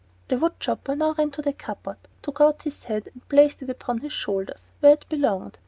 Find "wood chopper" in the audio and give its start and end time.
0.37-0.95